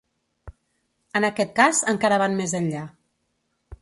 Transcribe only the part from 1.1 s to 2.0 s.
En aquest cas